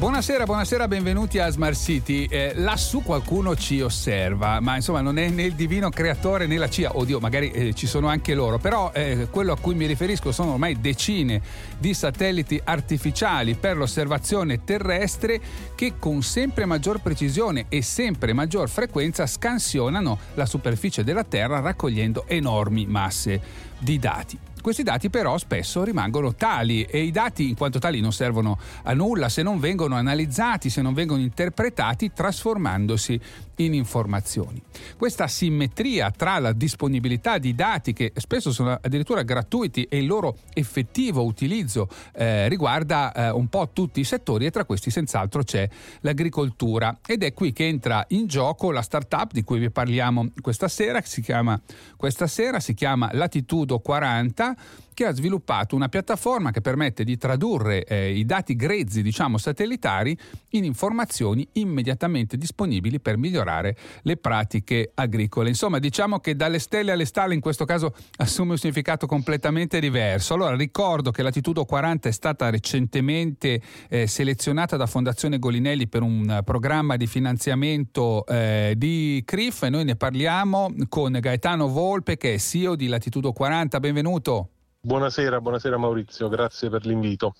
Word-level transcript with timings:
Buonasera, 0.00 0.44
buonasera, 0.44 0.88
benvenuti 0.88 1.38
a 1.40 1.50
Smart 1.50 1.76
City. 1.76 2.24
Eh, 2.24 2.52
lassù 2.54 3.02
qualcuno 3.02 3.54
ci 3.54 3.82
osserva, 3.82 4.58
ma 4.58 4.76
insomma 4.76 5.02
non 5.02 5.18
è 5.18 5.28
né 5.28 5.42
il 5.42 5.52
divino 5.52 5.90
creatore 5.90 6.46
né 6.46 6.56
la 6.56 6.70
CIA, 6.70 6.96
oddio, 6.96 7.20
magari 7.20 7.50
eh, 7.50 7.74
ci 7.74 7.86
sono 7.86 8.08
anche 8.08 8.32
loro, 8.32 8.56
però 8.56 8.92
eh, 8.94 9.28
quello 9.30 9.52
a 9.52 9.58
cui 9.58 9.74
mi 9.74 9.84
riferisco 9.84 10.32
sono 10.32 10.52
ormai 10.52 10.80
decine 10.80 11.42
di 11.76 11.92
satelliti 11.92 12.58
artificiali 12.64 13.56
per 13.56 13.76
l'osservazione 13.76 14.64
terrestre 14.64 15.38
che 15.74 15.98
con 15.98 16.22
sempre 16.22 16.64
maggior 16.64 17.02
precisione 17.02 17.66
e 17.68 17.82
sempre 17.82 18.32
maggior 18.32 18.70
frequenza 18.70 19.26
scansionano 19.26 20.18
la 20.32 20.46
superficie 20.46 21.04
della 21.04 21.24
Terra 21.24 21.60
raccogliendo 21.60 22.24
enormi 22.26 22.86
masse 22.86 23.38
di 23.76 23.98
dati. 23.98 24.38
Questi 24.60 24.82
dati 24.82 25.10
però 25.10 25.38
spesso 25.38 25.82
rimangono 25.84 26.34
tali 26.34 26.82
e 26.82 27.02
i 27.02 27.10
dati 27.10 27.48
in 27.48 27.56
quanto 27.56 27.78
tali 27.78 28.00
non 28.00 28.12
servono 28.12 28.58
a 28.82 28.92
nulla 28.94 29.28
se 29.28 29.42
non 29.42 29.58
vengono 29.58 29.96
analizzati, 29.96 30.70
se 30.70 30.82
non 30.82 30.94
vengono 30.94 31.20
interpretati 31.20 32.12
trasformandosi 32.12 33.20
in 33.64 33.74
informazioni. 33.74 34.60
Questa 34.96 35.26
simmetria 35.26 36.10
tra 36.10 36.38
la 36.38 36.52
disponibilità 36.52 37.38
di 37.38 37.54
dati 37.54 37.92
che 37.92 38.12
spesso 38.16 38.52
sono 38.52 38.78
addirittura 38.80 39.22
gratuiti 39.22 39.84
e 39.84 39.98
il 39.98 40.06
loro 40.06 40.36
effettivo 40.52 41.24
utilizzo 41.24 41.88
eh, 42.12 42.48
riguarda 42.48 43.12
eh, 43.12 43.30
un 43.30 43.48
po' 43.48 43.70
tutti 43.72 44.00
i 44.00 44.04
settori 44.04 44.46
e 44.46 44.50
tra 44.50 44.64
questi 44.64 44.90
senz'altro 44.90 45.42
c'è 45.42 45.68
l'agricoltura 46.00 46.98
ed 47.06 47.22
è 47.22 47.32
qui 47.32 47.52
che 47.52 47.66
entra 47.66 48.04
in 48.08 48.26
gioco 48.26 48.70
la 48.70 48.82
startup 48.82 49.32
di 49.32 49.42
cui 49.42 49.58
vi 49.58 49.70
parliamo 49.70 50.30
questa 50.40 50.68
sera, 50.68 51.00
si 51.02 51.20
chiama, 51.20 51.60
questa 51.96 52.26
sera 52.26 52.60
si 52.60 52.74
chiama 52.74 53.10
Latitudo 53.12 53.78
40 53.78 54.56
che 55.00 55.06
ha 55.06 55.14
sviluppato 55.14 55.74
una 55.76 55.88
piattaforma 55.88 56.50
che 56.50 56.60
permette 56.60 57.04
di 57.04 57.16
tradurre 57.16 57.84
eh, 57.84 58.12
i 58.12 58.26
dati 58.26 58.54
grezzi, 58.54 59.00
diciamo 59.00 59.38
satellitari, 59.38 60.14
in 60.50 60.64
informazioni 60.64 61.48
immediatamente 61.52 62.36
disponibili 62.36 63.00
per 63.00 63.16
migliorare 63.16 63.74
le 64.02 64.18
pratiche 64.18 64.90
agricole. 64.92 65.48
Insomma, 65.48 65.78
diciamo 65.78 66.18
che 66.18 66.36
dalle 66.36 66.58
stelle 66.58 66.92
alle 66.92 67.06
stalle 67.06 67.32
in 67.32 67.40
questo 67.40 67.64
caso 67.64 67.94
assume 68.16 68.50
un 68.50 68.58
significato 68.58 69.06
completamente 69.06 69.80
diverso. 69.80 70.34
Allora, 70.34 70.54
ricordo 70.54 71.12
che 71.12 71.22
Latitudo 71.22 71.64
40 71.64 72.10
è 72.10 72.12
stata 72.12 72.50
recentemente 72.50 73.62
eh, 73.88 74.06
selezionata 74.06 74.76
da 74.76 74.84
Fondazione 74.84 75.38
Golinelli 75.38 75.88
per 75.88 76.02
un 76.02 76.42
programma 76.44 76.98
di 76.98 77.06
finanziamento 77.06 78.26
eh, 78.26 78.74
di 78.76 79.22
CRIF 79.24 79.62
e 79.62 79.70
noi 79.70 79.84
ne 79.84 79.96
parliamo 79.96 80.74
con 80.90 81.16
Gaetano 81.18 81.68
Volpe 81.68 82.18
che 82.18 82.34
è 82.34 82.38
CEO 82.38 82.76
di 82.76 82.86
Latitudo 82.86 83.32
40. 83.32 83.80
Benvenuto. 83.80 84.50
Buonasera, 84.82 85.42
buonasera 85.42 85.76
Maurizio, 85.76 86.30
grazie 86.30 86.70
per 86.70 86.86
l'invito. 86.86 87.34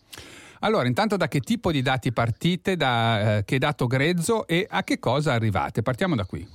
Allora, 0.58 0.86
intanto 0.86 1.16
da 1.16 1.26
che 1.26 1.40
tipo 1.40 1.72
di 1.72 1.80
dati 1.80 2.12
partite, 2.12 2.76
da 2.76 3.38
eh, 3.38 3.44
che 3.44 3.56
dato 3.56 3.86
grezzo 3.86 4.46
e 4.46 4.66
a 4.68 4.84
che 4.84 4.98
cosa 4.98 5.32
arrivate? 5.32 5.80
Partiamo 5.80 6.14
da 6.14 6.26
qui. 6.26 6.46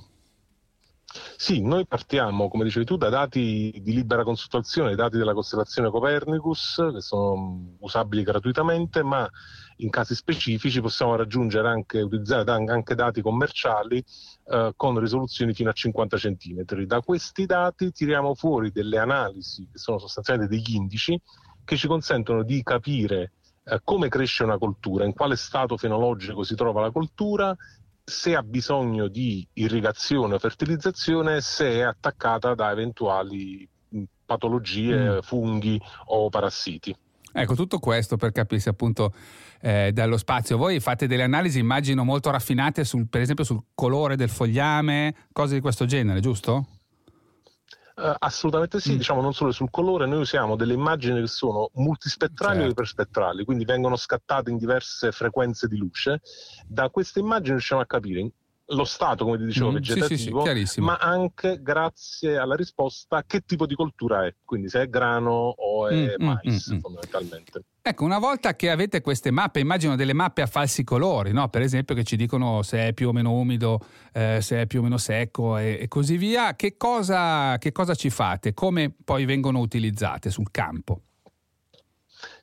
Sì, 1.38 1.60
noi 1.60 1.86
partiamo, 1.86 2.48
come 2.48 2.64
dicevi 2.64 2.86
tu, 2.86 2.96
da 2.96 3.10
dati 3.10 3.70
di 3.82 3.92
libera 3.92 4.24
consultazione, 4.24 4.94
dati 4.94 5.18
della 5.18 5.34
costellazione 5.34 5.90
Copernicus, 5.90 6.82
che 6.94 7.02
sono 7.02 7.76
usabili 7.80 8.22
gratuitamente, 8.22 9.02
ma 9.02 9.28
in 9.76 9.90
casi 9.90 10.14
specifici 10.14 10.80
possiamo 10.80 11.14
raggiungere 11.14 11.68
anche, 11.68 12.00
utilizzare 12.00 12.50
anche 12.50 12.94
dati 12.94 13.20
commerciali 13.20 14.02
eh, 14.46 14.72
con 14.74 14.98
risoluzioni 14.98 15.52
fino 15.52 15.68
a 15.68 15.74
50 15.74 16.16
cm. 16.16 16.62
Da 16.86 17.00
questi 17.02 17.44
dati 17.44 17.92
tiriamo 17.92 18.34
fuori 18.34 18.72
delle 18.72 18.96
analisi 18.96 19.68
che 19.70 19.78
sono 19.78 19.98
sostanzialmente 19.98 20.54
degli 20.54 20.74
indici 20.74 21.20
che 21.64 21.76
ci 21.76 21.86
consentono 21.86 22.44
di 22.44 22.62
capire 22.62 23.32
eh, 23.64 23.80
come 23.84 24.08
cresce 24.08 24.42
una 24.42 24.56
coltura, 24.56 25.04
in 25.04 25.12
quale 25.12 25.36
stato 25.36 25.76
fenologico 25.76 26.44
si 26.44 26.54
trova 26.54 26.80
la 26.80 26.90
coltura, 26.90 27.54
se 28.08 28.36
ha 28.36 28.42
bisogno 28.42 29.08
di 29.08 29.44
irrigazione 29.54 30.34
o 30.34 30.38
fertilizzazione, 30.38 31.40
se 31.40 31.72
è 31.72 31.80
attaccata 31.80 32.54
da 32.54 32.70
eventuali 32.70 33.68
patologie, 34.24 35.16
mm. 35.16 35.18
funghi 35.22 35.80
o 36.06 36.28
parassiti. 36.28 36.94
Ecco, 37.32 37.54
tutto 37.54 37.80
questo 37.80 38.16
per 38.16 38.30
capirsi 38.30 38.68
appunto 38.68 39.12
eh, 39.60 39.90
dallo 39.92 40.16
spazio. 40.16 40.56
Voi 40.56 40.78
fate 40.78 41.08
delle 41.08 41.24
analisi, 41.24 41.58
immagino, 41.58 42.04
molto 42.04 42.30
raffinate, 42.30 42.84
sul, 42.84 43.08
per 43.08 43.20
esempio 43.20 43.44
sul 43.44 43.62
colore 43.74 44.16
del 44.16 44.30
fogliame, 44.30 45.14
cose 45.32 45.54
di 45.54 45.60
questo 45.60 45.84
genere, 45.84 46.20
giusto? 46.20 46.66
Uh, 47.96 48.12
assolutamente 48.18 48.78
sì, 48.78 48.92
mm. 48.92 48.96
diciamo 48.98 49.22
non 49.22 49.32
solo 49.32 49.52
sul 49.52 49.70
colore, 49.70 50.04
noi 50.04 50.20
usiamo 50.20 50.54
delle 50.54 50.74
immagini 50.74 51.18
che 51.18 51.26
sono 51.28 51.70
multispettrali 51.76 52.56
certo. 52.56 52.68
o 52.68 52.72
iperspettrali, 52.72 53.44
quindi 53.46 53.64
vengono 53.64 53.96
scattate 53.96 54.50
in 54.50 54.58
diverse 54.58 55.12
frequenze 55.12 55.66
di 55.66 55.78
luce. 55.78 56.20
Da 56.66 56.90
queste 56.90 57.20
immagini 57.20 57.52
riusciamo 57.52 57.80
a 57.80 57.86
capire 57.86 58.20
lo 58.68 58.84
stato, 58.84 59.24
come 59.24 59.38
ti 59.38 59.44
dicevo, 59.44 59.70
mm, 59.70 59.74
vegetativo, 59.74 60.44
sì, 60.44 60.66
sì, 60.66 60.80
ma 60.80 60.96
anche 60.96 61.60
grazie 61.62 62.36
alla 62.36 62.56
risposta 62.56 63.22
che 63.24 63.42
tipo 63.46 63.66
di 63.66 63.74
coltura 63.74 64.26
è, 64.26 64.34
quindi 64.44 64.68
se 64.68 64.82
è 64.82 64.88
grano 64.88 65.30
o 65.56 65.88
è 65.88 65.94
mm, 65.94 66.22
mm 66.22 66.26
mais 66.26 66.70
mm, 66.70 66.74
mm, 66.74 66.78
fondamentalmente. 66.78 67.62
Ecco, 67.82 68.04
una 68.04 68.18
volta 68.18 68.56
che 68.56 68.70
avete 68.70 69.00
queste 69.00 69.30
mappe, 69.30 69.60
immagino 69.60 69.94
delle 69.94 70.12
mappe 70.12 70.42
a 70.42 70.46
falsi 70.46 70.82
colori, 70.82 71.30
no? 71.30 71.48
per 71.48 71.62
esempio 71.62 71.94
che 71.94 72.02
ci 72.02 72.16
dicono 72.16 72.62
se 72.62 72.88
è 72.88 72.92
più 72.92 73.08
o 73.08 73.12
meno 73.12 73.32
umido, 73.32 73.78
eh, 74.12 74.40
se 74.40 74.62
è 74.62 74.66
più 74.66 74.80
o 74.80 74.82
meno 74.82 74.98
secco 74.98 75.56
e, 75.56 75.78
e 75.80 75.86
così 75.86 76.16
via, 76.16 76.56
che 76.56 76.76
cosa, 76.76 77.56
che 77.58 77.70
cosa 77.70 77.94
ci 77.94 78.10
fate? 78.10 78.54
Come 78.54 78.92
poi 79.04 79.24
vengono 79.24 79.60
utilizzate 79.60 80.30
sul 80.30 80.50
campo? 80.50 81.02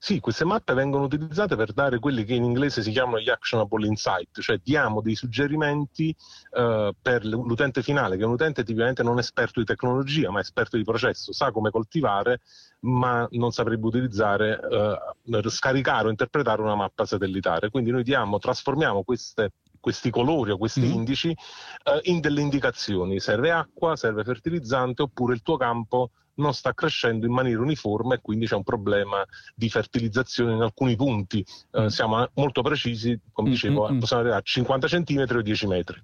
Sì, 0.03 0.19
queste 0.19 0.43
mappe 0.43 0.73
vengono 0.73 1.05
utilizzate 1.05 1.55
per 1.55 1.71
dare 1.71 1.97
quelli 1.97 2.25
che 2.25 2.33
in 2.33 2.43
inglese 2.43 2.81
si 2.81 2.91
chiamano 2.91 3.21
gli 3.21 3.29
actionable 3.29 3.87
insight, 3.87 4.41
cioè 4.41 4.59
diamo 4.61 4.99
dei 4.99 5.15
suggerimenti 5.15 6.13
eh, 6.57 6.93
per 7.01 7.23
l'utente 7.23 7.81
finale, 7.81 8.17
che 8.17 8.23
è 8.23 8.25
un 8.25 8.33
utente 8.33 8.65
tipicamente 8.65 9.01
non 9.01 9.17
esperto 9.17 9.61
di 9.61 9.65
tecnologia, 9.65 10.29
ma 10.29 10.41
esperto 10.41 10.75
di 10.75 10.83
processo, 10.83 11.31
sa 11.31 11.51
come 11.51 11.69
coltivare, 11.69 12.41
ma 12.81 13.25
non 13.31 13.51
saprebbe 13.51 13.87
utilizzare, 13.87 14.59
eh, 14.69 15.49
scaricare 15.49 16.07
o 16.07 16.09
interpretare 16.09 16.61
una 16.61 16.75
mappa 16.75 17.05
satellitare. 17.05 17.69
Quindi 17.69 17.91
noi 17.91 18.03
diamo, 18.03 18.39
trasformiamo 18.39 19.03
queste 19.03 19.53
questi 19.79 20.09
colori 20.11 20.51
o 20.51 20.57
questi 20.57 20.81
mm. 20.81 20.91
indici 20.91 21.29
eh, 21.29 21.99
in 22.03 22.19
delle 22.19 22.41
indicazioni. 22.41 23.21
Serve 23.21 23.51
acqua, 23.51 23.95
serve 23.95 24.23
fertilizzante 24.25 25.01
oppure 25.01 25.33
il 25.33 25.41
tuo 25.41 25.55
campo 25.55 26.11
non 26.35 26.53
sta 26.53 26.73
crescendo 26.73 27.25
in 27.25 27.33
maniera 27.33 27.61
uniforme 27.61 28.16
e 28.16 28.19
quindi 28.21 28.45
c'è 28.45 28.55
un 28.55 28.63
problema 28.63 29.25
di 29.55 29.69
fertilizzazione 29.69 30.53
in 30.53 30.61
alcuni 30.61 30.95
punti. 30.95 31.45
Eh, 31.71 31.81
mm. 31.81 31.85
siamo 31.88 32.27
molto 32.33 32.61
precisi, 32.61 33.19
come 33.31 33.49
mm, 33.49 33.51
dicevo, 33.51 33.89
mm, 33.89 33.95
mm. 33.95 33.99
possiamo 33.99 34.21
arrivare 34.21 34.41
a 34.41 34.45
50 34.45 34.88
cm 34.88 35.25
o 35.29 35.41
10 35.41 35.67
metri. 35.67 36.01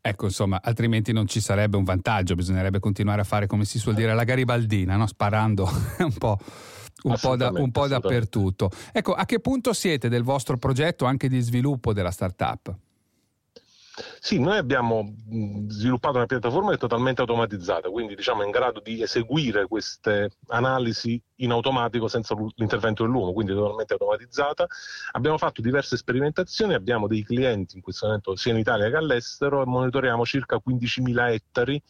Ecco, 0.00 0.26
insomma, 0.26 0.60
altrimenti 0.62 1.12
non 1.12 1.26
ci 1.26 1.40
sarebbe 1.40 1.76
un 1.76 1.84
vantaggio, 1.84 2.34
bisognerebbe 2.34 2.78
continuare 2.78 3.20
a 3.20 3.24
fare 3.24 3.46
come 3.46 3.64
si 3.64 3.78
suol 3.78 3.94
dire 3.94 4.14
la 4.14 4.24
garibaldina, 4.24 4.96
no? 4.96 5.06
sparando 5.06 5.68
un 5.98 6.16
po'. 6.16 6.38
Un 7.00 7.16
po, 7.20 7.36
da, 7.36 7.50
un 7.54 7.70
po' 7.70 7.86
dappertutto. 7.86 8.70
Ecco, 8.90 9.12
a 9.12 9.24
che 9.24 9.38
punto 9.38 9.72
siete 9.72 10.08
del 10.08 10.24
vostro 10.24 10.56
progetto 10.56 11.04
anche 11.04 11.28
di 11.28 11.38
sviluppo 11.38 11.92
della 11.92 12.10
startup? 12.10 12.76
Sì, 14.20 14.38
noi 14.38 14.56
abbiamo 14.56 15.14
sviluppato 15.68 16.16
una 16.16 16.26
piattaforma 16.26 16.70
che 16.70 16.76
è 16.76 16.78
totalmente 16.78 17.20
automatizzata, 17.20 17.88
quindi 17.90 18.14
diciamo 18.14 18.42
in 18.42 18.50
grado 18.50 18.80
di 18.80 19.02
eseguire 19.02 19.66
queste 19.66 20.30
analisi 20.48 21.20
in 21.36 21.50
automatico 21.50 22.08
senza 22.08 22.34
l'intervento 22.56 23.04
dell'uomo, 23.04 23.32
quindi 23.32 23.52
totalmente 23.52 23.94
automatizzata. 23.94 24.66
Abbiamo 25.12 25.38
fatto 25.38 25.60
diverse 25.60 25.96
sperimentazioni, 25.96 26.74
abbiamo 26.74 27.06
dei 27.06 27.24
clienti 27.24 27.76
in 27.76 27.82
questo 27.82 28.06
momento 28.06 28.36
sia 28.36 28.52
in 28.52 28.58
Italia 28.58 28.88
che 28.88 28.96
all'estero 28.96 29.62
e 29.62 29.66
monitoriamo 29.66 30.24
circa 30.24 30.60
15.000 30.64 31.32
ettari 31.32 31.82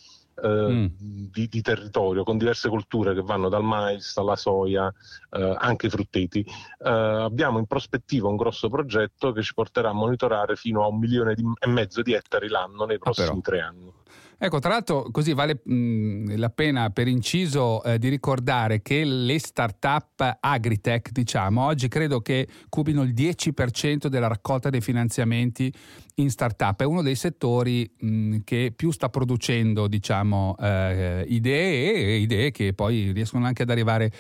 eh, 0.43 0.49
mm. 0.49 0.87
di, 1.33 1.49
di, 1.49 1.61
territorio 1.63 2.25
con 2.25 2.39
diverse 2.39 2.69
colture 2.69 3.15
che 3.15 3.23
vanno 3.23 3.49
dal 3.49 3.63
mais 3.63 4.17
alla 4.17 4.37
soia, 4.37 4.93
eh, 5.31 5.57
anche 5.59 5.89
frutteti. 5.89 6.41
Eh, 6.41 6.89
abbiamo 6.89 7.59
in 7.59 7.67
prospettiva 7.67 8.29
un 8.29 8.37
grosso 8.37 8.69
progetto 8.69 9.33
che 9.33 9.43
ci 9.43 9.55
porterà 9.55 9.91
a 9.91 9.95
monitorare 9.95 10.57
fino 10.57 10.83
a 10.83 10.89
un 10.89 10.99
milione 10.99 11.35
di, 11.35 11.45
e 11.59 11.69
mezzo 11.69 12.03
di 12.03 12.13
ettari 12.13 12.49
l'anno 12.49 12.85
nei 12.85 12.97
ah, 12.97 13.01
prossimi 13.01 13.39
ah, 13.39 13.43
tre 13.43 13.61
anni. 13.61 13.93
Ecco, 14.41 14.61
tra 14.61 14.71
l'altro 14.71 15.09
così 15.11 15.33
vale 15.33 15.61
mh, 15.65 16.37
la 16.37 16.49
pena 16.51 16.91
per 16.91 17.09
inciso 17.09 17.83
eh, 17.83 17.99
di 17.99 18.09
ricordare 18.09 18.83
che 18.83 19.03
le 19.05 19.37
start-up 19.41 20.39
agritech, 20.39 21.11
diciamo, 21.11 21.65
oggi 21.65 21.89
credo 21.89 22.21
che 22.21 22.47
cubino 22.69 23.03
il 23.03 23.15
10% 23.15 24.07
della 24.07 24.29
raccolta 24.29 24.71
dei 24.71 24.81
finanziamenti 24.81 25.73
in 26.15 26.31
start-up. 26.31 26.81
È 26.81 26.85
uno 26.85 27.03
dei 27.03 27.17
settori 27.17 27.91
mh, 27.99 28.39
che 28.45 28.73
più 28.75 28.93
sta 28.93 29.09
producendo, 29.09 29.89
diciamo, 29.89 30.55
eh, 30.61 31.25
idee 31.27 31.95
e 31.95 32.17
idee 32.19 32.53
che 32.53 32.73
poi 32.75 33.11
riescono 33.11 33.45
anche 33.45 33.63
ad 33.63 33.71
arrivare 33.71 34.13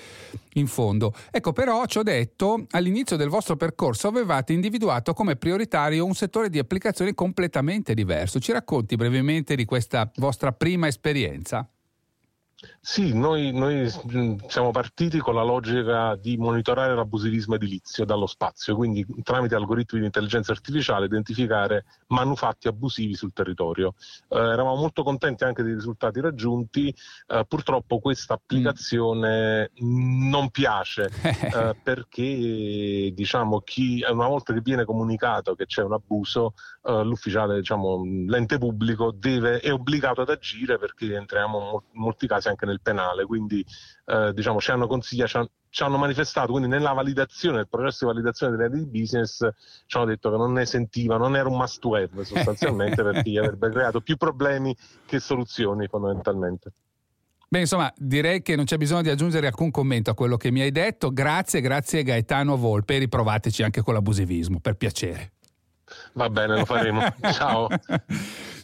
in 0.54 0.66
fondo. 0.66 1.14
Ecco, 1.30 1.52
però 1.52 1.86
ci 1.86 1.98
ho 1.98 2.02
detto, 2.02 2.66
all'inizio 2.70 3.16
del 3.16 3.28
vostro 3.28 3.56
percorso 3.56 4.08
avevate 4.08 4.52
individuato 4.52 5.12
come 5.12 5.36
prioritario 5.36 6.04
un 6.04 6.14
settore 6.14 6.50
di 6.50 6.58
applicazioni 6.58 7.14
completamente 7.14 7.94
diverso. 7.94 8.40
Ci 8.40 8.50
racconti 8.50 8.96
brevemente 8.96 9.54
di 9.54 9.64
questa 9.64 10.07
vostra 10.16 10.52
prima 10.52 10.88
esperienza? 10.88 11.68
Sì, 12.80 13.14
noi, 13.14 13.52
noi, 13.52 13.88
siamo 14.48 14.72
partiti 14.72 15.18
con 15.18 15.36
la 15.36 15.44
logica 15.44 16.16
di 16.16 16.36
monitorare 16.36 16.92
l'abusivismo 16.92 17.54
edilizio 17.54 18.04
dallo 18.04 18.26
spazio, 18.26 18.74
quindi 18.74 19.06
tramite 19.22 19.54
algoritmi 19.54 20.00
di 20.00 20.06
intelligenza 20.06 20.50
artificiale 20.50 21.06
identificare 21.06 21.84
manufatti 22.08 22.66
abusivi 22.66 23.14
sul 23.14 23.32
territorio. 23.32 23.94
Eh, 24.28 24.38
eravamo 24.38 24.74
molto 24.74 25.04
contenti 25.04 25.44
anche 25.44 25.62
dei 25.62 25.74
risultati 25.74 26.20
raggiunti, 26.20 26.92
eh, 27.28 27.44
purtroppo 27.46 28.00
questa 28.00 28.34
applicazione 28.34 29.70
mm. 29.80 30.28
non 30.28 30.50
piace 30.50 31.10
eh, 31.22 31.76
perché 31.80 33.12
diciamo, 33.14 33.60
chi, 33.60 34.04
una 34.08 34.26
volta 34.26 34.52
che 34.52 34.62
viene 34.62 34.84
comunicato 34.84 35.54
che 35.54 35.66
c'è 35.66 35.84
un 35.84 35.92
abuso, 35.92 36.54
eh, 36.82 37.04
l'ufficiale, 37.04 37.58
diciamo, 37.58 38.02
l'ente 38.26 38.58
pubblico 38.58 39.12
deve, 39.12 39.60
è 39.60 39.72
obbligato 39.72 40.22
ad 40.22 40.30
agire 40.30 40.76
perché 40.76 41.14
entriamo 41.14 41.84
in 41.92 42.00
molti 42.00 42.26
casi 42.26 42.46
anche 42.48 42.66
nel 42.66 42.80
penale, 42.80 43.24
quindi 43.24 43.64
eh, 44.06 44.32
diciamo, 44.34 44.60
ci 44.60 44.70
hanno 44.70 44.86
consigliato, 44.86 45.28
ci 45.30 45.36
hanno, 45.36 45.50
ci 45.70 45.82
hanno 45.82 45.98
manifestato, 45.98 46.52
quindi 46.52 46.68
nella 46.68 46.92
validazione, 46.92 47.56
nel 47.56 47.68
processo 47.68 48.06
di 48.06 48.12
validazione 48.12 48.56
delle 48.56 48.68
reti 48.68 48.90
di 48.90 49.00
business 49.00 49.48
ci 49.86 49.96
hanno 49.96 50.06
detto 50.06 50.30
che 50.30 50.36
non 50.36 50.52
ne 50.52 50.66
sentiva, 50.66 51.16
non 51.16 51.36
era 51.36 51.48
un 51.48 51.56
must 51.56 51.84
have 51.84 52.24
sostanzialmente 52.24 53.02
perché 53.02 53.30
gli 53.30 53.38
avrebbe 53.38 53.70
creato 53.70 54.00
più 54.00 54.16
problemi 54.16 54.76
che 55.06 55.20
soluzioni 55.20 55.86
fondamentalmente. 55.86 56.72
Beh, 57.50 57.60
insomma, 57.60 57.90
direi 57.96 58.42
che 58.42 58.56
non 58.56 58.66
c'è 58.66 58.76
bisogno 58.76 59.00
di 59.00 59.08
aggiungere 59.08 59.46
alcun 59.46 59.70
commento 59.70 60.10
a 60.10 60.14
quello 60.14 60.36
che 60.36 60.50
mi 60.50 60.60
hai 60.60 60.70
detto. 60.70 61.10
Grazie, 61.10 61.62
grazie 61.62 62.02
Gaetano 62.02 62.58
Volpe. 62.58 62.98
Riprovateci 62.98 63.62
anche 63.62 63.80
con 63.80 63.94
l'abusivismo, 63.94 64.60
per 64.60 64.74
piacere. 64.74 65.32
Va 66.12 66.28
bene, 66.28 66.58
lo 66.58 66.64
faremo. 66.66 67.00
ciao. 67.32 67.68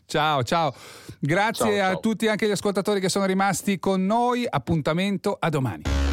Ciao, 0.06 0.42
ciao. 0.42 0.74
Grazie 1.18 1.76
ciao, 1.76 1.86
a 1.86 1.92
ciao. 1.92 2.00
tutti 2.00 2.28
anche 2.28 2.46
gli 2.46 2.52
ascoltatori 2.52 3.00
che 3.00 3.08
sono 3.08 3.26
rimasti 3.26 3.78
con 3.78 4.04
noi. 4.04 4.46
Appuntamento 4.48 5.36
a 5.38 5.48
domani. 5.48 6.03